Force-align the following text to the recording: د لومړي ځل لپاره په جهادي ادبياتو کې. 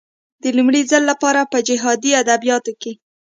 د 0.43 0.45
لومړي 0.57 0.81
ځل 0.91 1.03
لپاره 1.11 1.41
په 1.51 1.57
جهادي 1.67 2.11
ادبياتو 2.21 2.73
کې. 2.81 2.91